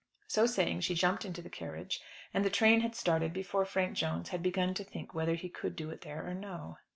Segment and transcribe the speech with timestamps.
[0.27, 2.01] So saying, she jumped into the carriage,
[2.33, 5.75] and the train had started before Frank Jones had begun to think whether he could
[5.75, 6.79] do it there or no.